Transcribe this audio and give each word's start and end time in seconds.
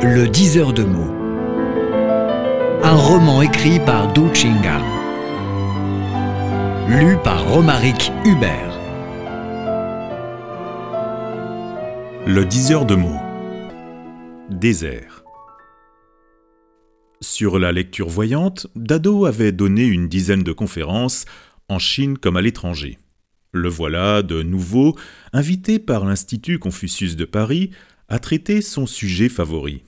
Le 0.00 0.28
diseur 0.28 0.72
de 0.72 0.84
mots. 0.84 1.12
Un 2.84 2.94
roman 2.94 3.42
écrit 3.42 3.80
par 3.80 4.12
Du 4.12 4.32
Chinga. 4.32 4.80
Lu 6.88 7.16
par 7.24 7.44
Romaric 7.48 8.12
Hubert. 8.24 8.78
Le 12.28 12.44
diseur 12.44 12.86
de 12.86 12.94
mots. 12.94 13.20
Désert. 14.50 15.24
Sur 17.20 17.58
la 17.58 17.72
lecture 17.72 18.08
voyante, 18.08 18.68
Dado 18.76 19.26
avait 19.26 19.50
donné 19.50 19.84
une 19.84 20.06
dizaine 20.06 20.44
de 20.44 20.52
conférences, 20.52 21.24
en 21.68 21.80
Chine 21.80 22.18
comme 22.18 22.36
à 22.36 22.40
l'étranger. 22.40 22.98
Le 23.50 23.68
voilà, 23.68 24.22
de 24.22 24.42
nouveau, 24.42 24.94
invité 25.32 25.80
par 25.80 26.04
l'Institut 26.04 26.60
Confucius 26.60 27.16
de 27.16 27.24
Paris 27.24 27.70
à 28.08 28.18
traiter 28.18 28.62
son 28.62 28.86
sujet 28.86 29.28
favori, 29.28 29.82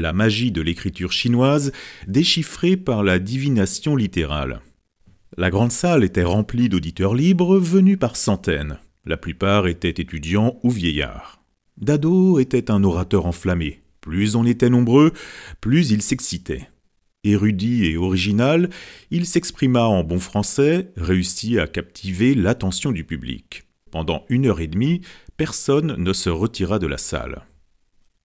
la 0.00 0.12
magie 0.12 0.52
de 0.52 0.62
l'écriture 0.62 1.12
chinoise 1.12 1.72
déchiffrée 2.06 2.76
par 2.76 3.02
la 3.02 3.18
divination 3.18 3.96
littérale. 3.96 4.60
La 5.36 5.50
grande 5.50 5.72
salle 5.72 6.04
était 6.04 6.22
remplie 6.22 6.68
d'auditeurs 6.68 7.14
libres 7.14 7.58
venus 7.58 7.98
par 7.98 8.16
centaines. 8.16 8.78
La 9.04 9.16
plupart 9.16 9.66
étaient 9.66 9.88
étudiants 9.90 10.58
ou 10.62 10.70
vieillards. 10.70 11.42
Dado 11.78 12.38
était 12.38 12.70
un 12.70 12.82
orateur 12.84 13.26
enflammé. 13.26 13.80
Plus 14.00 14.36
on 14.36 14.46
était 14.46 14.70
nombreux, 14.70 15.12
plus 15.60 15.90
il 15.90 16.00
s'excitait. 16.00 16.68
Érudit 17.24 17.86
et 17.86 17.96
original, 17.96 18.70
il 19.10 19.26
s'exprima 19.26 19.84
en 19.84 20.04
bon 20.04 20.20
français, 20.20 20.92
réussit 20.96 21.58
à 21.58 21.66
captiver 21.66 22.34
l'attention 22.34 22.92
du 22.92 23.04
public. 23.04 23.64
Pendant 23.90 24.24
une 24.28 24.46
heure 24.46 24.60
et 24.60 24.68
demie, 24.68 25.00
personne 25.36 25.96
ne 25.98 26.12
se 26.12 26.30
retira 26.30 26.78
de 26.78 26.86
la 26.86 26.98
salle. 26.98 27.44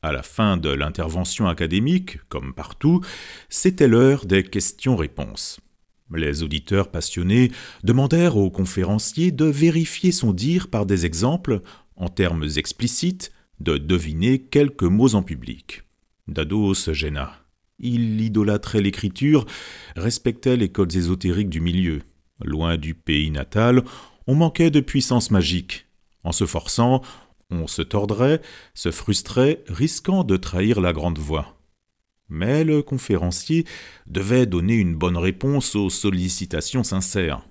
À 0.04 0.12
la 0.12 0.24
fin 0.24 0.58
de 0.58 0.70
l'intervention 0.70 1.48
académique, 1.48 2.18
comme 2.28 2.56
partout, 2.56 3.02
c'était 3.50 3.88
l'heure 3.88 4.26
des 4.26 4.44
questions-réponses. 4.44 5.60
Les 6.12 6.42
auditeurs 6.42 6.90
passionnés 6.90 7.52
demandèrent 7.84 8.36
au 8.36 8.50
conférencier 8.50 9.32
de 9.32 9.46
vérifier 9.46 10.12
son 10.12 10.34
dire 10.34 10.70
par 10.70 10.88
des 10.88 11.06
exemples, 11.06 11.62
en 11.96 12.10
termes 12.10 12.48
explicites, 12.58 13.32
de 13.60 13.78
deviner 13.78 14.40
quelques 14.42 14.84
mots 14.84 15.14
en 15.14 15.22
public. 15.22 15.84
Dado 16.28 16.74
se 16.74 16.94
gêna. 16.94 17.34
Il 17.78 18.22
idolâtrait 18.22 18.82
l'écriture, 18.82 19.46
respectait 19.96 20.58
les 20.58 20.70
codes 20.70 20.96
ésotériques 20.96 21.50
du 21.50 21.62
milieu. 21.62 22.02
Loin 22.44 22.78
du 22.78 22.96
pays 22.96 23.30
natal, 23.30 23.84
on 24.26 24.34
manquait 24.34 24.72
de 24.72 24.80
puissance 24.80 25.30
magique. 25.30 25.86
En 26.24 26.32
se 26.32 26.48
forçant, 26.48 27.02
on 27.52 27.68
se 27.68 27.82
tordrait, 27.82 28.42
se 28.74 28.92
frustrait, 28.92 29.64
risquant 29.68 30.24
de 30.24 30.38
trahir 30.38 30.82
la 30.82 30.94
grande 30.94 31.20
voix. 31.20 31.58
Mais 32.30 32.64
le 32.64 32.82
conférencier 32.82 33.66
devait 34.08 34.46
donner 34.46 34.76
une 34.76 34.96
bonne 34.96 35.18
réponse 35.18 35.76
aux 35.76 35.90
sollicitations 35.90 36.84
sincères. 36.84 37.46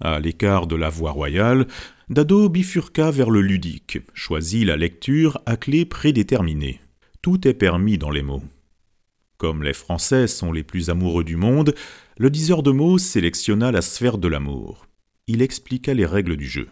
À 0.00 0.20
l'écart 0.20 0.66
de 0.66 0.76
la 0.76 0.88
voie 0.88 1.10
royale, 1.10 1.66
Dado 2.08 2.48
bifurqua 2.48 3.10
vers 3.10 3.30
le 3.30 3.40
ludique, 3.40 3.98
choisit 4.14 4.66
la 4.66 4.76
lecture 4.76 5.40
à 5.46 5.56
clé 5.56 5.84
prédéterminée. 5.84 6.80
Tout 7.20 7.46
est 7.48 7.54
permis 7.54 7.98
dans 7.98 8.10
les 8.10 8.22
mots. 8.22 8.42
Comme 9.38 9.62
les 9.62 9.72
Français 9.72 10.28
sont 10.28 10.52
les 10.52 10.62
plus 10.62 10.90
amoureux 10.90 11.24
du 11.24 11.36
monde, 11.36 11.74
le 12.16 12.30
diseur 12.30 12.62
de 12.62 12.70
mots 12.70 12.98
sélectionna 12.98 13.72
la 13.72 13.82
sphère 13.82 14.18
de 14.18 14.28
l'amour. 14.28 14.86
Il 15.26 15.42
expliqua 15.42 15.94
les 15.94 16.06
règles 16.06 16.36
du 16.36 16.48
jeu. 16.48 16.68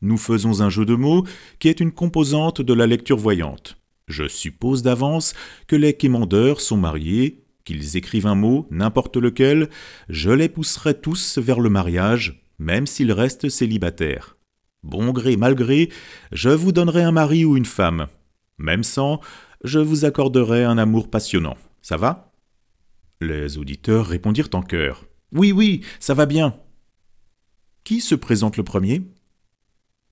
Nous 0.00 0.16
faisons 0.16 0.60
un 0.60 0.70
jeu 0.70 0.84
de 0.84 0.94
mots 0.94 1.24
qui 1.58 1.68
est 1.68 1.80
une 1.80 1.92
composante 1.92 2.60
de 2.60 2.72
la 2.72 2.86
lecture 2.86 3.16
voyante. 3.16 3.78
Je 4.06 4.28
suppose 4.28 4.82
d'avance 4.82 5.34
que 5.66 5.76
les 5.76 5.94
quémandeurs 5.94 6.60
sont 6.60 6.76
mariés, 6.76 7.44
qu'ils 7.64 7.96
écrivent 7.96 8.26
un 8.26 8.34
mot, 8.34 8.66
n'importe 8.70 9.16
lequel, 9.16 9.68
je 10.08 10.30
les 10.30 10.48
pousserai 10.48 10.94
tous 10.98 11.38
vers 11.38 11.60
le 11.60 11.68
mariage, 11.68 12.42
même 12.58 12.86
s'ils 12.86 13.12
restent 13.12 13.48
célibataires. 13.48 14.36
Bon 14.82 15.12
gré, 15.12 15.36
mal 15.36 15.54
gré, 15.54 15.90
je 16.32 16.48
vous 16.48 16.72
donnerai 16.72 17.02
un 17.02 17.12
mari 17.12 17.44
ou 17.44 17.56
une 17.56 17.64
femme. 17.64 18.06
Même 18.56 18.84
sans, 18.84 19.20
je 19.64 19.80
vous 19.80 20.04
accorderai 20.04 20.64
un 20.64 20.78
amour 20.78 21.10
passionnant. 21.10 21.56
Ça 21.82 21.96
va? 21.96 22.32
Les 23.20 23.58
auditeurs 23.58 24.06
répondirent 24.06 24.50
en 24.54 24.62
chœur. 24.62 25.04
Oui, 25.32 25.52
oui, 25.52 25.82
ça 25.98 26.14
va 26.14 26.24
bien. 26.24 26.56
Qui 27.84 28.00
se 28.00 28.14
présente 28.14 28.56
le 28.56 28.62
premier? 28.62 29.02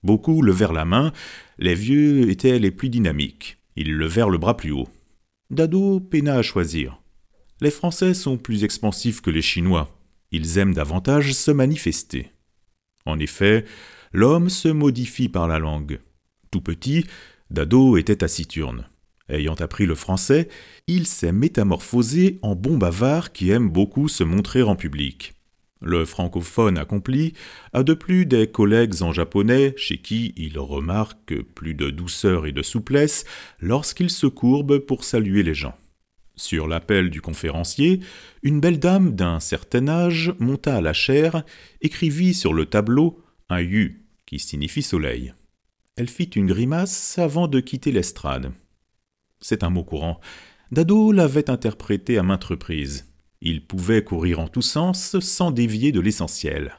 Beaucoup 0.07 0.41
levèrent 0.41 0.71
la 0.71 0.85
main, 0.85 1.11
les 1.59 1.75
vieux 1.75 2.29
étaient 2.29 2.59
les 2.59 2.71
plus 2.71 2.87
dynamiques. 2.87 3.57
Ils 3.75 3.93
levèrent 3.93 4.29
le 4.29 4.37
bras 4.37 4.55
plus 4.55 4.71
haut. 4.71 4.87
Dado 5.49 5.99
peina 5.99 6.35
à 6.35 6.41
choisir. 6.41 7.01
Les 7.59 7.71
Français 7.71 8.13
sont 8.13 8.37
plus 8.37 8.63
expansifs 8.63 9.19
que 9.19 9.31
les 9.31 9.41
Chinois. 9.41 9.93
Ils 10.31 10.59
aiment 10.59 10.73
davantage 10.73 11.33
se 11.33 11.51
manifester. 11.51 12.31
En 13.05 13.19
effet, 13.19 13.65
l'homme 14.13 14.49
se 14.49 14.69
modifie 14.69 15.27
par 15.27 15.49
la 15.49 15.59
langue. 15.59 15.99
Tout 16.51 16.61
petit, 16.61 17.03
Dado 17.51 17.97
était 17.97 18.15
taciturne. 18.15 18.87
Ayant 19.27 19.55
appris 19.55 19.85
le 19.85 19.95
français, 19.95 20.47
il 20.87 21.05
s'est 21.05 21.33
métamorphosé 21.33 22.39
en 22.43 22.55
bon 22.55 22.77
bavard 22.77 23.33
qui 23.33 23.49
aime 23.49 23.69
beaucoup 23.69 24.07
se 24.07 24.23
montrer 24.23 24.63
en 24.63 24.77
public. 24.77 25.36
Le 25.81 26.05
francophone 26.05 26.77
accompli 26.77 27.33
a 27.73 27.83
de 27.83 27.93
plus 27.93 28.25
des 28.25 28.47
collègues 28.47 29.01
en 29.01 29.11
japonais 29.11 29.73
chez 29.77 29.99
qui 29.99 30.33
il 30.35 30.57
remarque 30.57 31.39
plus 31.41 31.75
de 31.75 31.89
douceur 31.89 32.47
et 32.47 32.51
de 32.51 32.63
souplesse 32.63 33.25
lorsqu'il 33.59 34.09
se 34.09 34.27
courbe 34.27 34.79
pour 34.79 35.03
saluer 35.03 35.43
les 35.43 35.53
gens. 35.53 35.75
Sur 36.35 36.67
l'appel 36.67 37.09
du 37.09 37.21
conférencier, 37.21 37.99
une 38.43 38.59
belle 38.59 38.79
dame 38.79 39.15
d'un 39.15 39.39
certain 39.39 39.87
âge 39.87 40.33
monta 40.39 40.75
à 40.75 40.81
la 40.81 40.93
chaire, 40.93 41.43
écrivit 41.81 42.33
sur 42.33 42.53
le 42.53 42.65
tableau 42.65 43.23
un 43.49 43.59
yu 43.59 44.05
qui 44.25 44.39
signifie 44.39 44.83
soleil. 44.83 45.33
Elle 45.95 46.09
fit 46.09 46.25
une 46.25 46.45
grimace 46.45 47.17
avant 47.17 47.47
de 47.47 47.59
quitter 47.59 47.91
l'estrade. 47.91 48.51
C'est 49.39 49.63
un 49.63 49.69
mot 49.69 49.83
courant. 49.83 50.19
Dado 50.71 51.11
l'avait 51.11 51.49
interprété 51.49 52.17
à 52.17 52.23
maintes 52.23 52.43
reprises. 52.43 53.11
Il 53.41 53.65
pouvait 53.65 54.03
courir 54.03 54.39
en 54.39 54.47
tous 54.47 54.61
sens 54.61 55.19
sans 55.19 55.51
dévier 55.51 55.91
de 55.91 55.99
l'essentiel. 55.99 56.77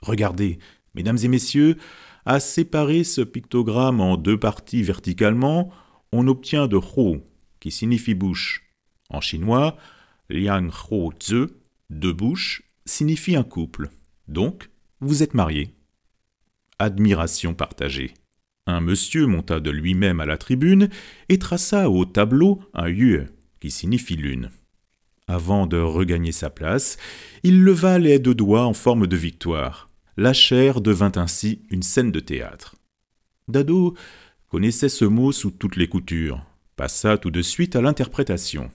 Regardez, 0.00 0.58
mesdames 0.94 1.18
et 1.22 1.28
messieurs, 1.28 1.76
à 2.24 2.40
séparer 2.40 3.04
ce 3.04 3.20
pictogramme 3.20 4.00
en 4.00 4.16
deux 4.16 4.38
parties 4.38 4.82
verticalement, 4.82 5.72
on 6.12 6.28
obtient 6.28 6.68
de 6.68 6.76
Ho, 6.76 7.18
qui 7.58 7.70
signifie 7.70 8.14
bouche. 8.14 8.68
En 9.08 9.20
chinois, 9.20 9.76
Liang 10.28 10.68
Ho 10.90 11.12
Zhe, 11.20 11.48
deux 11.90 12.12
bouches, 12.12 12.62
signifie 12.84 13.36
un 13.36 13.42
couple. 13.42 13.90
Donc, 14.28 14.70
vous 15.00 15.22
êtes 15.22 15.34
mariés. 15.34 15.74
Admiration 16.78 17.54
partagée. 17.54 18.14
Un 18.66 18.80
monsieur 18.80 19.26
monta 19.26 19.58
de 19.58 19.70
lui-même 19.70 20.20
à 20.20 20.26
la 20.26 20.38
tribune 20.38 20.88
et 21.28 21.38
traça 21.38 21.90
au 21.90 22.04
tableau 22.04 22.60
un 22.74 22.88
yue, 22.88 23.26
qui 23.60 23.70
signifie 23.70 24.16
lune. 24.16 24.50
Avant 25.28 25.66
de 25.66 25.78
regagner 25.78 26.32
sa 26.32 26.50
place, 26.50 26.96
il 27.42 27.62
leva 27.62 27.98
les 27.98 28.18
deux 28.18 28.34
doigts 28.34 28.66
en 28.66 28.74
forme 28.74 29.06
de 29.06 29.16
victoire. 29.16 29.88
La 30.16 30.32
chair 30.32 30.80
devint 30.80 31.12
ainsi 31.16 31.62
une 31.70 31.82
scène 31.82 32.12
de 32.12 32.20
théâtre. 32.20 32.76
Dado 33.48 33.94
connaissait 34.48 34.88
ce 34.88 35.04
mot 35.04 35.32
sous 35.32 35.50
toutes 35.50 35.76
les 35.76 35.88
coutures, 35.88 36.44
passa 36.76 37.16
tout 37.16 37.30
de 37.30 37.42
suite 37.42 37.76
à 37.76 37.80
l'interprétation. 37.80 38.70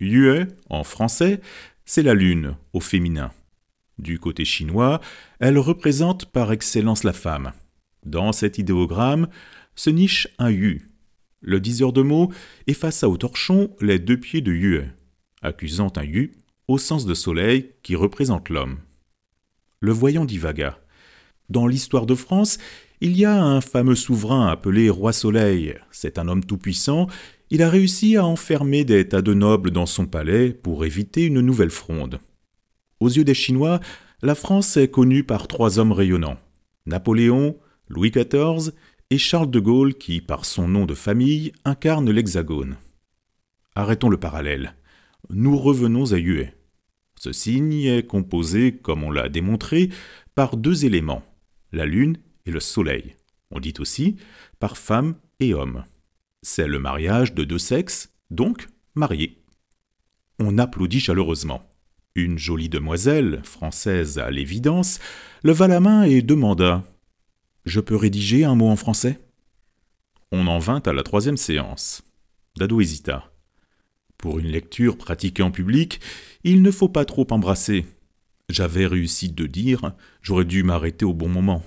Yue, 0.00 0.46
en 0.68 0.84
français, 0.84 1.40
c'est 1.86 2.02
la 2.02 2.14
lune, 2.14 2.56
au 2.72 2.80
féminin. 2.80 3.32
Du 3.98 4.18
côté 4.18 4.44
chinois, 4.44 5.00
elle 5.40 5.58
représente 5.58 6.26
par 6.26 6.52
excellence 6.52 7.04
la 7.04 7.14
femme. 7.14 7.52
Dans 8.04 8.32
cet 8.32 8.58
idéogramme 8.58 9.28
se 9.74 9.88
niche 9.90 10.28
un 10.38 10.50
Yu. 10.50 10.88
Le 11.40 11.60
diseur 11.60 11.92
de 11.92 12.02
mots 12.02 12.30
effaça 12.66 13.08
au 13.08 13.16
torchon 13.16 13.74
les 13.80 13.98
deux 13.98 14.18
pieds 14.18 14.42
de 14.42 14.52
Yue, 14.52 14.84
accusant 15.42 15.92
un 15.96 16.04
Yu 16.04 16.32
au 16.68 16.78
sens 16.78 17.06
de 17.06 17.14
soleil 17.14 17.72
qui 17.82 17.94
représente 17.94 18.48
l'homme. 18.48 18.78
Le 19.80 19.92
voyant 19.92 20.24
divaga. 20.24 20.78
Dans 21.48 21.66
l'histoire 21.66 22.06
de 22.06 22.14
France, 22.14 22.58
il 23.00 23.16
y 23.16 23.24
a 23.24 23.42
un 23.42 23.60
fameux 23.60 23.94
souverain 23.94 24.48
appelé 24.48 24.90
Roi 24.90 25.12
Soleil. 25.12 25.76
C'est 25.90 26.18
un 26.18 26.28
homme 26.28 26.44
tout-puissant. 26.44 27.06
Il 27.50 27.62
a 27.62 27.70
réussi 27.70 28.16
à 28.16 28.24
enfermer 28.24 28.84
des 28.84 29.06
tas 29.06 29.22
de 29.22 29.34
nobles 29.34 29.70
dans 29.70 29.86
son 29.86 30.06
palais 30.06 30.52
pour 30.52 30.84
éviter 30.84 31.24
une 31.26 31.40
nouvelle 31.40 31.70
fronde. 31.70 32.20
Aux 33.00 33.08
yeux 33.08 33.24
des 33.24 33.34
Chinois, 33.34 33.80
la 34.22 34.34
France 34.34 34.76
est 34.76 34.88
connue 34.88 35.24
par 35.24 35.46
trois 35.46 35.78
hommes 35.78 35.92
rayonnants 35.92 36.38
Napoléon, 36.86 37.56
Louis 37.88 38.10
XIV 38.10 38.72
et 39.10 39.18
Charles 39.18 39.50
de 39.50 39.60
Gaulle 39.60 39.94
qui, 39.94 40.20
par 40.20 40.44
son 40.44 40.66
nom 40.66 40.86
de 40.86 40.94
famille, 40.94 41.52
incarne 41.64 42.10
l'hexagone. 42.10 42.76
Arrêtons 43.74 44.08
le 44.08 44.16
parallèle. 44.16 44.74
Nous 45.30 45.56
revenons 45.56 46.12
à 46.12 46.18
Yue. 46.18 46.52
Ce 47.18 47.32
signe 47.32 47.72
est 47.72 48.06
composé, 48.06 48.76
comme 48.76 49.02
on 49.02 49.10
l'a 49.10 49.28
démontré, 49.28 49.90
par 50.34 50.56
deux 50.56 50.84
éléments, 50.84 51.22
la 51.72 51.86
lune 51.86 52.18
et 52.44 52.50
le 52.50 52.60
soleil. 52.60 53.16
On 53.50 53.58
dit 53.58 53.74
aussi 53.78 54.16
par 54.60 54.76
femme 54.76 55.16
et 55.40 55.54
homme. 55.54 55.84
C'est 56.42 56.68
le 56.68 56.78
mariage 56.78 57.34
de 57.34 57.44
deux 57.44 57.58
sexes, 57.58 58.12
donc 58.30 58.68
marié. 58.94 59.42
On 60.38 60.58
applaudit 60.58 61.00
chaleureusement. 61.00 61.68
Une 62.14 62.38
jolie 62.38 62.68
demoiselle, 62.68 63.40
française 63.42 64.18
à 64.18 64.30
l'évidence, 64.30 65.00
leva 65.42 65.68
la 65.68 65.80
main 65.80 66.04
et 66.04 66.22
demanda 66.22 66.84
Je 67.64 67.80
peux 67.80 67.96
rédiger 67.96 68.44
un 68.44 68.54
mot 68.54 68.68
en 68.68 68.76
français? 68.76 69.20
On 70.32 70.46
en 70.46 70.58
vint 70.58 70.82
à 70.86 70.92
la 70.92 71.02
troisième 71.02 71.36
séance. 71.36 72.02
Dado 72.56 72.80
hésita. 72.80 73.35
Pour 74.18 74.38
une 74.38 74.46
lecture 74.46 74.96
pratiquée 74.96 75.42
en 75.42 75.50
public, 75.50 76.00
il 76.44 76.62
ne 76.62 76.70
faut 76.70 76.88
pas 76.88 77.04
trop 77.04 77.26
embrasser. 77.30 77.86
J'avais 78.48 78.86
réussi 78.86 79.30
de 79.30 79.46
dire, 79.46 79.92
j'aurais 80.22 80.44
dû 80.44 80.62
m'arrêter 80.62 81.04
au 81.04 81.14
bon 81.14 81.28
moment. 81.28 81.62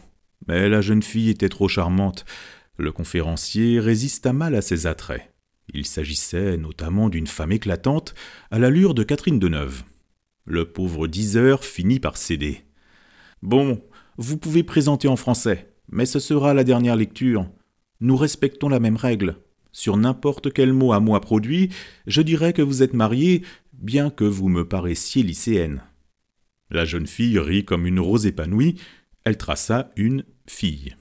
Mais 0.48 0.70
la 0.70 0.82
jeune 0.82 1.04
fille 1.04 1.30
était 1.30 1.50
trop 1.50 1.68
charmante. 1.68 2.26
Le 2.78 2.92
conférencier 2.92 3.80
résista 3.80 4.34
mal 4.34 4.56
à 4.56 4.62
ses 4.62 4.88
attraits. 4.88 5.34
Il 5.74 5.86
s'agissait 5.86 6.58
notamment 6.58 7.10
d'une 7.10 7.28
femme 7.28 7.52
éclatante, 7.52 8.16
à 8.50 8.58
l'allure 8.58 8.94
de 8.94 9.04
Catherine 9.04 9.40
Deneuve. 9.40 9.84
Le 10.46 10.66
pauvre 10.66 11.08
diseur 11.08 11.64
finit 11.64 12.00
par 12.00 12.18
céder. 12.18 12.64
Bon, 13.44 13.84
vous 14.18 14.38
pouvez 14.38 14.64
présenter 14.64 15.08
en 15.08 15.16
français, 15.16 15.72
mais 15.92 16.06
ce 16.06 16.20
sera 16.20 16.54
la 16.54 16.64
dernière 16.64 16.96
lecture. 16.96 17.48
Nous 18.00 18.18
respectons 18.18 18.70
la 18.70 18.80
même 18.80 18.96
règle. 18.96 19.38
Sur 19.72 19.98
n'importe 19.98 20.52
quel 20.52 20.74
mot 20.74 20.94
à 20.94 21.00
moi 21.00 21.22
produit, 21.22 21.70
je 22.08 22.22
dirais 22.22 22.54
que 22.54 22.62
vous 22.62 22.84
êtes 22.84 22.94
mariée, 22.94 23.44
bien 23.74 24.10
que 24.10 24.24
vous 24.24 24.50
me 24.50 24.68
paraissiez 24.68 25.24
lycéenne. 25.24 25.84
La 26.70 26.86
jeune 26.86 27.08
fille 27.08 27.40
rit 27.40 27.66
comme 27.66 27.88
une 27.88 28.00
rose 28.00 28.26
épanouie, 28.26 28.76
elle 29.24 29.38
traça 29.38 29.92
une 29.96 30.24
fille. 30.48 30.96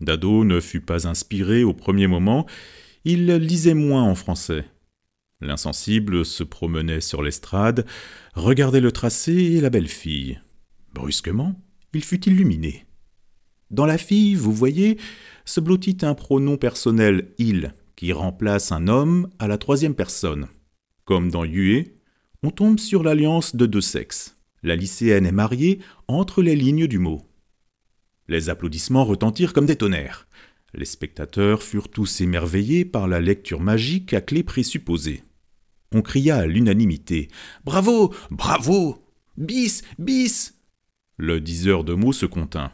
Dado 0.00 0.44
ne 0.44 0.60
fut 0.60 0.80
pas 0.80 1.06
inspiré 1.06 1.64
au 1.64 1.74
premier 1.74 2.06
moment, 2.06 2.46
il 3.04 3.26
lisait 3.36 3.74
moins 3.74 4.02
en 4.02 4.14
français. 4.14 4.64
L'insensible 5.40 6.24
se 6.24 6.44
promenait 6.44 7.00
sur 7.00 7.22
l'estrade, 7.22 7.84
regardait 8.34 8.80
le 8.80 8.92
tracé 8.92 9.32
et 9.32 9.60
la 9.60 9.70
belle 9.70 9.88
fille. 9.88 10.40
Brusquement, 10.94 11.60
il 11.94 12.04
fut 12.04 12.28
illuminé. 12.28 12.86
Dans 13.70 13.86
la 13.86 13.98
fille, 13.98 14.34
vous 14.34 14.52
voyez, 14.52 14.98
se 15.44 15.60
blottit 15.60 15.98
un 16.02 16.14
pronom 16.14 16.56
personnel 16.56 17.32
il 17.38 17.74
qui 18.02 18.12
remplace 18.12 18.72
un 18.72 18.88
homme 18.88 19.28
à 19.38 19.46
la 19.46 19.58
troisième 19.58 19.94
personne. 19.94 20.48
Comme 21.04 21.30
dans 21.30 21.44
Yue, 21.44 22.00
on 22.42 22.50
tombe 22.50 22.80
sur 22.80 23.04
l'alliance 23.04 23.54
de 23.54 23.64
deux 23.64 23.80
sexes. 23.80 24.36
La 24.64 24.74
lycéenne 24.74 25.24
est 25.24 25.30
mariée 25.30 25.78
entre 26.08 26.42
les 26.42 26.56
lignes 26.56 26.88
du 26.88 26.98
mot. 26.98 27.22
Les 28.26 28.50
applaudissements 28.50 29.04
retentirent 29.04 29.52
comme 29.52 29.66
des 29.66 29.76
tonnerres. 29.76 30.26
Les 30.74 30.84
spectateurs 30.84 31.62
furent 31.62 31.90
tous 31.90 32.20
émerveillés 32.20 32.84
par 32.84 33.06
la 33.06 33.20
lecture 33.20 33.60
magique 33.60 34.14
à 34.14 34.20
clé 34.20 34.42
présupposée. 34.42 35.22
On 35.94 36.02
cria 36.02 36.38
à 36.38 36.46
l'unanimité 36.46 37.28
Bravo 37.64 38.12
Bravo 38.32 38.98
Bis 39.36 39.82
Bis 40.00 40.58
Le 41.18 41.40
diseur 41.40 41.84
de 41.84 41.94
mots 41.94 42.12
se 42.12 42.26
contint. 42.26 42.72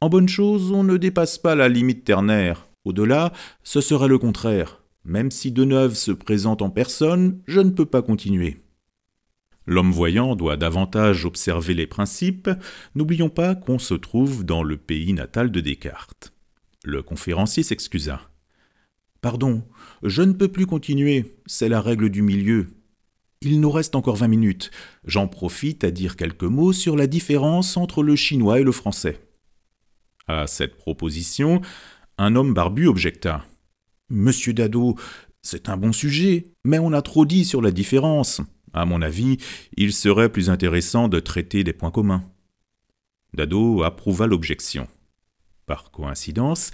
En 0.00 0.08
bonne 0.08 0.28
chose, 0.28 0.70
on 0.70 0.84
ne 0.84 0.96
dépasse 0.96 1.38
pas 1.38 1.56
la 1.56 1.68
limite 1.68 2.04
ternaire. 2.04 2.68
Au-delà, 2.84 3.32
ce 3.62 3.80
serait 3.80 4.08
le 4.08 4.18
contraire. 4.18 4.82
Même 5.04 5.30
si 5.30 5.50
Deneuve 5.50 5.94
se 5.94 6.12
présente 6.12 6.62
en 6.62 6.70
personne, 6.70 7.40
je 7.46 7.60
ne 7.60 7.70
peux 7.70 7.86
pas 7.86 8.02
continuer. 8.02 8.62
L'homme 9.66 9.92
voyant 9.92 10.34
doit 10.34 10.56
davantage 10.56 11.24
observer 11.24 11.74
les 11.74 11.86
principes, 11.86 12.50
n'oublions 12.94 13.28
pas 13.28 13.54
qu'on 13.54 13.78
se 13.78 13.94
trouve 13.94 14.44
dans 14.44 14.62
le 14.62 14.76
pays 14.76 15.12
natal 15.12 15.52
de 15.52 15.60
Descartes. 15.60 16.32
Le 16.84 17.02
conférencier 17.02 17.62
s'excusa. 17.62 18.20
Pardon, 19.20 19.62
je 20.02 20.22
ne 20.22 20.32
peux 20.32 20.48
plus 20.48 20.66
continuer, 20.66 21.36
c'est 21.46 21.68
la 21.68 21.80
règle 21.80 22.10
du 22.10 22.22
milieu. 22.22 22.66
Il 23.40 23.60
nous 23.60 23.70
reste 23.70 23.94
encore 23.94 24.16
vingt 24.16 24.28
minutes. 24.28 24.72
J'en 25.04 25.28
profite 25.28 25.84
à 25.84 25.92
dire 25.92 26.16
quelques 26.16 26.42
mots 26.42 26.72
sur 26.72 26.96
la 26.96 27.06
différence 27.06 27.76
entre 27.76 28.02
le 28.02 28.16
chinois 28.16 28.58
et 28.58 28.64
le 28.64 28.72
français. 28.72 29.20
À 30.26 30.46
cette 30.46 30.76
proposition, 30.76 31.60
un 32.22 32.36
homme 32.36 32.54
barbu 32.54 32.86
objecta. 32.86 33.44
Monsieur 34.08 34.52
Dado, 34.52 34.96
c'est 35.42 35.68
un 35.68 35.76
bon 35.76 35.92
sujet, 35.92 36.52
mais 36.64 36.78
on 36.78 36.92
a 36.92 37.02
trop 37.02 37.26
dit 37.26 37.44
sur 37.44 37.60
la 37.60 37.72
différence. 37.72 38.40
À 38.72 38.84
mon 38.84 39.02
avis, 39.02 39.38
il 39.76 39.92
serait 39.92 40.30
plus 40.30 40.48
intéressant 40.48 41.08
de 41.08 41.18
traiter 41.18 41.64
des 41.64 41.72
points 41.72 41.90
communs. 41.90 42.22
Dado 43.34 43.82
approuva 43.82 44.28
l'objection. 44.28 44.86
Par 45.66 45.90
coïncidence, 45.90 46.70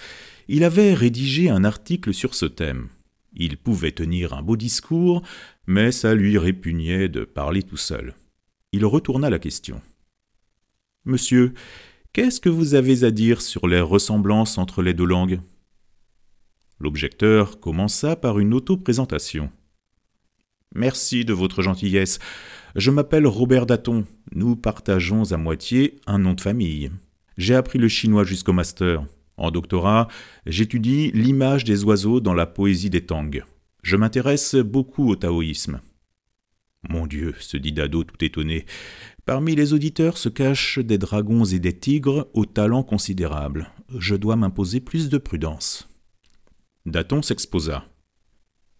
il 0.49 0.65
avait 0.65 0.93
rédigé 0.93 1.49
un 1.49 1.65
article 1.65 2.13
sur 2.13 2.35
ce 2.35 2.45
thème. 2.45 2.89
Il 3.35 3.57
pouvait 3.57 3.93
tenir 3.93 4.35
un 4.35 4.43
beau 4.43 4.57
discours, 4.57 5.23
mais 5.67 5.93
ça 5.93 6.15
lui 6.15 6.37
répugnait 6.37 7.09
de 7.09 7.25
parler 7.25 7.63
tout 7.63 7.79
seul. 7.79 8.15
Il 8.73 8.85
retourna 8.85 9.31
la 9.31 9.39
question. 9.39 9.81
Monsieur, 11.07 11.55
qu'est-ce 12.13 12.41
que 12.41 12.49
vous 12.49 12.75
avez 12.75 13.05
à 13.05 13.11
dire 13.11 13.41
sur 13.41 13.67
les 13.67 13.81
ressemblances 13.81 14.59
entre 14.59 14.83
les 14.83 14.95
deux 14.95 15.05
langues? 15.05 15.41
L'objecteur 16.81 17.61
commença 17.61 18.17
par 18.17 18.39
une 18.39 18.55
auto-présentation. 18.55 19.51
Merci 20.75 21.25
de 21.25 21.33
votre 21.33 21.63
gentillesse. 21.63 22.19
Je 22.77 22.91
m'appelle 22.91 23.27
Robert 23.27 23.67
Daton. 23.67 24.05
Nous 24.33 24.55
partageons 24.55 25.33
à 25.33 25.37
moitié 25.37 26.01
un 26.07 26.19
nom 26.19 26.35
de 26.35 26.41
famille. 26.41 26.91
J'ai 27.37 27.55
appris 27.55 27.79
le 27.79 27.89
chinois 27.89 28.25
jusqu'au 28.25 28.53
master. 28.53 29.05
En 29.37 29.51
doctorat, 29.51 30.09
j'étudie 30.47 31.11
l'image 31.13 31.65
des 31.65 31.85
oiseaux 31.85 32.21
dans 32.21 32.35
la 32.35 32.47
poésie 32.47 32.91
des 32.91 33.07
Tang. 33.07 33.43
Je 33.83 33.97
m'intéresse 33.97 34.57
beaucoup 34.57 35.09
au 35.09 35.17
taoïsme. 35.17 35.81
Mon 36.89 37.07
Dieu, 37.07 37.35
se 37.41 37.57
dit 37.57 37.73
Dado 37.73 38.05
tout 38.05 38.25
étonné, 38.25 38.65
parmi 39.25 39.57
les 39.57 39.73
auditeurs 39.73 40.17
se 40.17 40.29
cachent 40.29 40.79
des 40.79 40.99
dragons 40.99 41.45
et 41.45 41.59
des 41.59 41.77
tigres 41.77 42.29
au 42.35 42.45
talent 42.45 42.83
considérable. 42.83 43.71
Je 43.99 44.15
dois 44.15 44.37
m'imposer 44.37 44.81
plus 44.81 45.09
de 45.09 45.19
prudence. 45.19 45.89
Daton 46.87 47.23
s'exposa. 47.23 47.85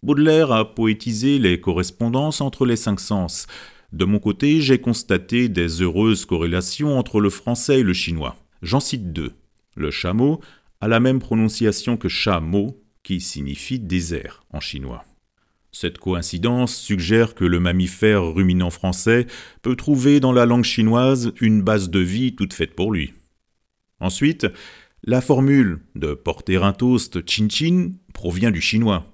Baudelaire 0.01 0.51
a 0.51 0.73
poétisé 0.73 1.39
les 1.39 1.59
correspondances 1.59 2.39
entre 2.39 2.65
les 2.65 2.77
cinq 2.77 3.01
sens. 3.01 3.47
De 3.91 4.05
mon 4.05 4.19
côté, 4.19 4.61
j'ai 4.61 4.79
constaté 4.79 5.49
des 5.49 5.81
heureuses 5.81 6.25
corrélations 6.25 6.97
entre 6.97 7.19
le 7.19 7.29
français 7.29 7.81
et 7.81 7.83
le 7.83 7.93
chinois. 7.93 8.37
J'en 8.61 8.79
cite 8.79 9.11
deux. 9.11 9.33
Le 9.75 9.91
chameau 9.91 10.39
a 10.79 10.87
la 10.87 10.99
même 10.99 11.19
prononciation 11.19 11.97
que 11.97 12.07
chameau, 12.07 12.81
qui 13.03 13.19
signifie 13.19 13.79
désert 13.79 14.43
en 14.51 14.59
chinois. 14.59 15.03
Cette 15.71 15.97
coïncidence 15.97 16.75
suggère 16.75 17.35
que 17.35 17.45
le 17.45 17.59
mammifère 17.59 18.23
ruminant 18.23 18.69
français 18.69 19.27
peut 19.61 19.75
trouver 19.75 20.19
dans 20.19 20.31
la 20.31 20.45
langue 20.45 20.63
chinoise 20.63 21.31
une 21.39 21.61
base 21.61 21.89
de 21.89 21.99
vie 21.99 22.35
toute 22.35 22.53
faite 22.53 22.75
pour 22.75 22.91
lui. 22.91 23.13
Ensuite, 23.99 24.47
la 25.03 25.21
formule 25.21 25.79
de 25.95 26.13
porter 26.13 26.57
un 26.57 26.73
toast 26.73 27.27
chin-chin 27.27 27.91
provient 28.13 28.51
du 28.51 28.61
chinois. 28.61 29.05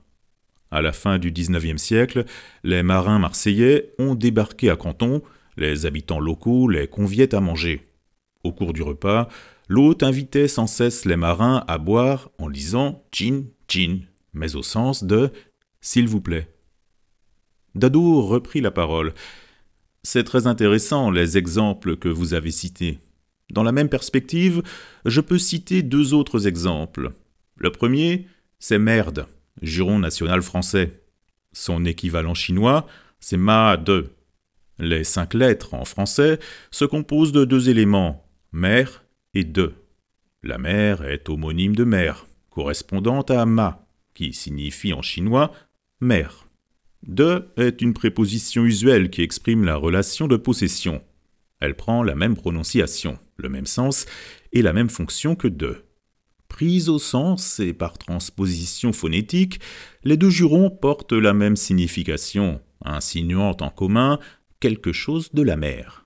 À 0.72 0.82
la 0.82 0.94
fin 0.94 1.20
du 1.20 1.32
XIXe 1.32 1.82
siècle, 1.82 2.26
les 2.64 2.84
marins 2.84 3.20
marseillais 3.20 3.94
ont 4.00 4.16
débarqué 4.16 4.70
à 4.70 4.76
Canton, 4.76 5.22
les 5.58 5.86
habitants 5.86 6.20
locaux 6.20 6.68
les 6.68 6.88
conviaient 6.88 7.36
à 7.36 7.42
manger. 7.42 7.88
Au 8.44 8.52
cours 8.52 8.74
du 8.74 8.82
repas, 8.82 9.30
L'hôte 9.68 10.04
invitait 10.04 10.48
sans 10.48 10.68
cesse 10.68 11.06
les 11.06 11.16
marins 11.16 11.64
à 11.68 11.78
boire 11.78 12.30
en 12.38 12.50
disant 12.50 13.04
chin 13.12 13.46
chin, 13.68 14.00
mais 14.34 14.56
au 14.56 14.62
sens 14.62 15.04
de 15.04 15.32
s'il 15.86 16.08
vous 16.08 16.20
plaît. 16.20 16.50
Dado 17.76 18.24
reprit 18.24 18.60
la 18.60 18.72
parole. 18.72 19.14
C'est 20.02 20.24
très 20.24 20.48
intéressant 20.48 21.12
les 21.12 21.38
exemples 21.38 21.96
que 21.96 22.10
vous 22.10 22.34
avez 22.34 22.50
cités. 22.50 23.00
Dans 23.52 23.62
la 23.62 23.72
même 23.72 23.90
perspective, 23.90 24.64
je 25.06 25.22
peux 25.22 25.38
citer 25.38 25.84
deux 25.84 26.16
autres 26.16 26.48
exemples. 26.48 27.12
Le 27.56 27.72
premier, 27.72 28.28
c'est 28.58 28.80
merde, 28.80 29.28
juron 29.62 30.00
national 30.00 30.42
français. 30.42 31.04
Son 31.54 31.86
équivalent 31.86 32.34
chinois, 32.34 32.88
c'est 33.20 33.38
ma 33.38 33.78
de. 33.78 34.10
Les 34.80 35.04
cinq 35.04 35.36
lettres 35.36 35.76
en 35.76 35.86
français 35.86 36.40
se 36.72 36.86
composent 36.86 37.32
de 37.32 37.46
deux 37.46 37.70
éléments, 37.70 38.28
mère 38.52 39.04
et 39.36 39.44
de. 39.44 39.74
La 40.42 40.58
mer 40.58 41.04
est 41.04 41.30
homonyme 41.30 41.76
de 41.76 41.84
mer, 41.84 42.26
correspondante 42.50 43.30
à 43.30 43.46
ma, 43.46 43.88
qui 44.16 44.34
signifie 44.34 44.94
en 44.94 45.04
chinois 45.04 45.52
mer. 46.06 46.48
De 47.04 47.50
est 47.58 47.82
une 47.82 47.94
préposition 47.94 48.64
usuelle 48.64 49.10
qui 49.10 49.22
exprime 49.22 49.64
la 49.64 49.76
relation 49.76 50.28
de 50.28 50.38
possession. 50.38 51.02
Elle 51.60 51.76
prend 51.76 52.04
la 52.04 52.16
même 52.16 52.36
prononciation, 52.36 53.20
le 53.38 53.50
même 53.50 53.66
sens 53.66 54.06
et 54.54 54.62
la 54.62 54.74
même 54.74 54.90
fonction 54.90 55.36
que 55.36 55.48
de. 55.48 55.84
Prise 56.48 56.90
au 56.90 57.00
sens 57.00 57.60
et 57.60 57.74
par 57.74 57.98
transposition 57.98 58.94
phonétique, 58.94 59.60
les 60.04 60.18
deux 60.18 60.30
jurons 60.30 60.70
portent 60.70 61.14
la 61.14 61.34
même 61.34 61.56
signification, 61.56 62.62
insinuant 62.84 63.58
en 63.60 63.70
commun 63.70 64.20
quelque 64.60 64.94
chose 64.94 65.34
de 65.34 65.42
la 65.42 65.58
mer. 65.58 66.06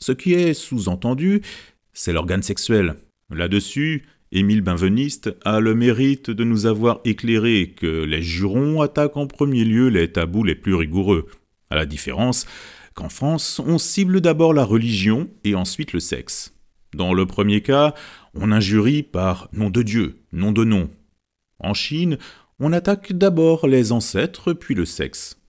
Ce 0.00 0.12
qui 0.12 0.32
est 0.34 0.54
sous-entendu 0.54 1.42
c'est 1.98 2.12
l'organe 2.12 2.44
sexuel. 2.44 2.94
Là-dessus, 3.28 4.06
Émile 4.30 4.60
Benveniste 4.60 5.34
a 5.44 5.58
le 5.58 5.74
mérite 5.74 6.30
de 6.30 6.44
nous 6.44 6.66
avoir 6.66 7.00
éclairé 7.04 7.74
que 7.74 8.04
les 8.04 8.22
jurons 8.22 8.82
attaquent 8.82 9.16
en 9.16 9.26
premier 9.26 9.64
lieu 9.64 9.88
les 9.88 10.12
tabous 10.12 10.44
les 10.44 10.54
plus 10.54 10.74
rigoureux, 10.74 11.26
à 11.70 11.76
la 11.76 11.86
différence 11.86 12.46
qu'en 12.94 13.08
France, 13.08 13.60
on 13.64 13.78
cible 13.78 14.20
d'abord 14.20 14.52
la 14.52 14.64
religion 14.64 15.30
et 15.44 15.54
ensuite 15.54 15.92
le 15.92 16.00
sexe. 16.00 16.52
Dans 16.94 17.14
le 17.14 17.26
premier 17.26 17.62
cas, 17.62 17.94
on 18.34 18.52
injurie 18.52 19.02
par 19.02 19.48
nom 19.52 19.70
de 19.70 19.82
Dieu, 19.82 20.16
nom 20.32 20.52
de 20.52 20.64
nom. 20.64 20.90
En 21.58 21.74
Chine, 21.74 22.18
on 22.60 22.72
attaque 22.72 23.12
d'abord 23.12 23.66
les 23.66 23.92
ancêtres 23.92 24.52
puis 24.52 24.74
le 24.74 24.84
sexe. 24.84 25.40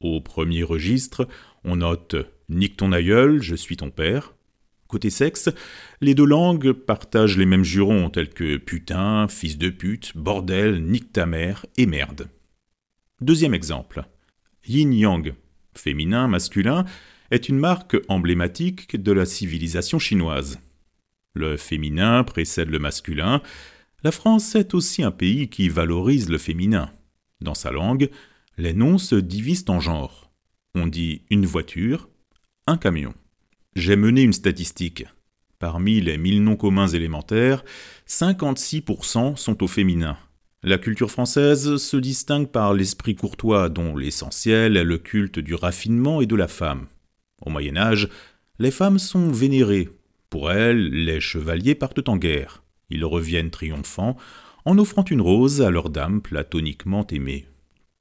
Au 0.00 0.20
premier 0.20 0.62
registre, 0.62 1.28
on 1.64 1.76
note 1.76 2.16
Nique 2.48 2.76
ton 2.76 2.92
aïeul, 2.92 3.42
je 3.42 3.56
suis 3.56 3.76
ton 3.76 3.90
père. 3.90 4.35
Côté 4.88 5.10
sexe, 5.10 5.50
les 6.00 6.14
deux 6.14 6.24
langues 6.24 6.72
partagent 6.72 7.36
les 7.36 7.46
mêmes 7.46 7.64
jurons 7.64 8.08
tels 8.08 8.30
que 8.30 8.56
putain, 8.56 9.26
fils 9.28 9.58
de 9.58 9.68
pute, 9.68 10.16
bordel, 10.16 10.84
nique 10.84 11.12
ta 11.12 11.26
mère 11.26 11.66
et 11.76 11.86
merde. 11.86 12.28
Deuxième 13.20 13.54
exemple. 13.54 14.04
Yin-yang, 14.68 15.34
féminin, 15.74 16.28
masculin, 16.28 16.84
est 17.30 17.48
une 17.48 17.58
marque 17.58 17.96
emblématique 18.08 19.00
de 19.02 19.12
la 19.12 19.26
civilisation 19.26 19.98
chinoise. 19.98 20.60
Le 21.34 21.56
féminin 21.56 22.22
précède 22.24 22.70
le 22.70 22.78
masculin. 22.78 23.42
La 24.04 24.12
France 24.12 24.54
est 24.54 24.74
aussi 24.74 25.02
un 25.02 25.10
pays 25.10 25.48
qui 25.48 25.68
valorise 25.68 26.28
le 26.28 26.38
féminin. 26.38 26.90
Dans 27.40 27.54
sa 27.54 27.72
langue, 27.72 28.10
les 28.56 28.72
noms 28.72 28.98
se 28.98 29.16
divisent 29.16 29.66
en 29.68 29.80
genres. 29.80 30.30
On 30.74 30.86
dit 30.86 31.22
une 31.30 31.46
voiture, 31.46 32.08
un 32.66 32.76
camion. 32.76 33.14
J'ai 33.76 33.96
mené 33.96 34.22
une 34.22 34.32
statistique. 34.32 35.04
Parmi 35.58 36.00
les 36.00 36.16
mille 36.16 36.42
noms 36.42 36.56
communs 36.56 36.88
élémentaires, 36.88 37.62
56% 38.08 39.36
sont 39.36 39.62
au 39.62 39.66
féminin. 39.66 40.16
La 40.62 40.78
culture 40.78 41.10
française 41.10 41.76
se 41.76 41.98
distingue 41.98 42.48
par 42.48 42.72
l'esprit 42.72 43.14
courtois 43.14 43.68
dont 43.68 43.94
l'essentiel 43.94 44.78
est 44.78 44.84
le 44.84 44.96
culte 44.96 45.38
du 45.38 45.54
raffinement 45.54 46.22
et 46.22 46.26
de 46.26 46.34
la 46.34 46.48
femme. 46.48 46.86
Au 47.42 47.50
Moyen 47.50 47.76
Âge, 47.76 48.08
les 48.58 48.70
femmes 48.70 48.98
sont 48.98 49.30
vénérées. 49.30 49.90
Pour 50.30 50.50
elles, 50.50 50.88
les 50.88 51.20
chevaliers 51.20 51.74
partent 51.74 52.08
en 52.08 52.16
guerre. 52.16 52.62
Ils 52.88 53.04
reviennent 53.04 53.50
triomphants 53.50 54.16
en 54.64 54.78
offrant 54.78 55.04
une 55.04 55.20
rose 55.20 55.60
à 55.60 55.70
leur 55.70 55.90
dame 55.90 56.22
platoniquement 56.22 57.06
aimée. 57.08 57.46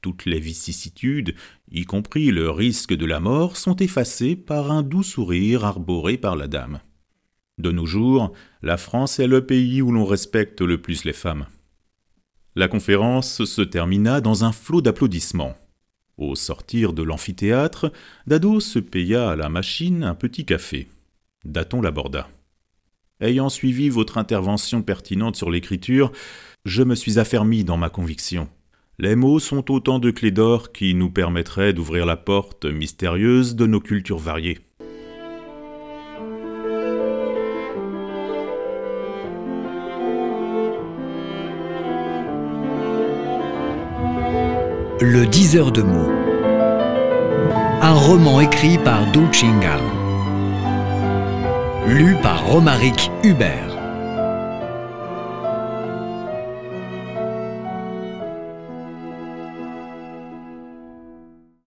Toutes 0.05 0.27
les 0.27 0.39
vicissitudes, 0.39 1.33
y 1.71 1.85
compris 1.85 2.29
le 2.29 2.51
risque 2.51 2.93
de 2.93 3.07
la 3.07 3.19
mort, 3.19 3.57
sont 3.57 3.77
effacées 3.77 4.35
par 4.35 4.71
un 4.71 4.83
doux 4.83 5.01
sourire 5.01 5.65
arboré 5.65 6.19
par 6.19 6.35
la 6.35 6.47
dame. 6.47 6.79
De 7.57 7.71
nos 7.71 7.87
jours, 7.87 8.31
la 8.61 8.77
France 8.77 9.17
est 9.17 9.25
le 9.25 9.47
pays 9.47 9.81
où 9.81 9.91
l'on 9.91 10.05
respecte 10.05 10.61
le 10.61 10.79
plus 10.79 11.05
les 11.05 11.11
femmes. 11.11 11.47
La 12.53 12.67
conférence 12.67 13.45
se 13.45 13.63
termina 13.63 14.21
dans 14.21 14.43
un 14.43 14.51
flot 14.51 14.83
d'applaudissements. 14.83 15.57
Au 16.19 16.35
sortir 16.35 16.93
de 16.93 17.01
l'amphithéâtre, 17.01 17.91
Dado 18.27 18.59
se 18.59 18.77
paya 18.77 19.31
à 19.31 19.35
la 19.35 19.49
machine 19.49 20.03
un 20.03 20.13
petit 20.13 20.45
café. 20.45 20.87
Daton 21.45 21.81
l'aborda. 21.81 22.29
Ayant 23.21 23.49
suivi 23.49 23.89
votre 23.89 24.19
intervention 24.19 24.83
pertinente 24.83 25.35
sur 25.35 25.49
l'écriture, 25.49 26.11
je 26.63 26.83
me 26.83 26.93
suis 26.93 27.17
affermi 27.17 27.63
dans 27.63 27.77
ma 27.77 27.89
conviction. 27.89 28.47
Les 28.97 29.17
mots 29.17 29.39
sont 29.39 29.71
autant 29.71 29.99
de 29.99 30.09
clés 30.09 30.31
d'or 30.31 30.71
qui 30.71 30.95
nous 30.95 31.09
permettraient 31.09 31.73
d'ouvrir 31.73 32.05
la 32.05 32.15
porte 32.15 32.63
mystérieuse 32.63 33.57
de 33.57 33.65
nos 33.65 33.81
cultures 33.81 34.19
variées. 34.19 34.59
Le 45.01 45.25
diseur 45.25 45.73
de 45.73 45.81
mots. 45.81 46.09
Un 47.81 47.93
roman 47.93 48.39
écrit 48.39 48.77
par 48.77 49.11
Du 49.11 49.19
Chingal. 49.33 49.81
Lu 51.89 52.15
par 52.23 52.47
Romaric 52.47 53.11
Hubert. 53.23 53.74